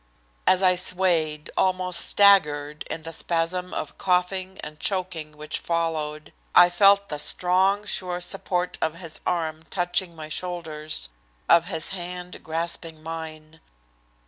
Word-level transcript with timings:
As 0.47 0.63
I 0.63 0.73
swayed, 0.73 1.51
almost 1.55 1.99
staggered, 2.09 2.81
in 2.89 3.03
the 3.03 3.13
spasm 3.13 3.71
of 3.71 3.99
coughing 3.99 4.57
and 4.63 4.79
choking 4.79 5.37
which 5.37 5.59
followed, 5.59 6.33
I 6.55 6.71
felt 6.71 7.09
the 7.09 7.19
strong, 7.19 7.85
sure 7.85 8.19
support 8.19 8.79
of 8.81 8.95
his 8.95 9.21
arm 9.27 9.61
touching 9.69 10.15
my 10.15 10.27
shoulders, 10.27 11.09
of 11.47 11.65
his 11.65 11.89
hand 11.89 12.41
grasping 12.41 13.03
mine. 13.03 13.59